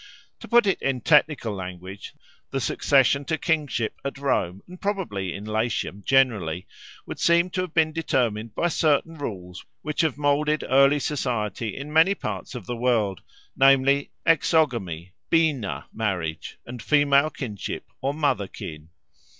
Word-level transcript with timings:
To 0.39 0.47
put 0.47 0.65
it 0.65 0.81
in 0.81 1.01
technical 1.01 1.53
language, 1.53 2.15
the 2.49 2.59
succession 2.59 3.23
to 3.25 3.35
the 3.35 3.37
kingship 3.37 3.99
at 4.03 4.17
Rome 4.17 4.63
and 4.67 4.81
probably 4.81 5.31
in 5.35 5.45
Latium 5.45 6.01
generally 6.03 6.65
would 7.05 7.19
seem 7.19 7.51
to 7.51 7.61
have 7.61 7.75
been 7.75 7.93
determined 7.93 8.55
by 8.55 8.69
certain 8.69 9.19
rules 9.19 9.63
which 9.83 10.01
have 10.01 10.17
moulded 10.17 10.63
early 10.67 10.97
society 10.97 11.77
in 11.77 11.93
many 11.93 12.15
parts 12.15 12.55
of 12.55 12.65
the 12.65 12.75
world, 12.75 13.21
namely 13.55 14.09
exogamy, 14.25 15.11
beena 15.29 15.85
marriage, 15.93 16.57
and 16.65 16.81
female 16.81 17.29
kinship 17.29 17.85
or 18.01 18.11
mother 18.11 18.47
kin. 18.47 18.89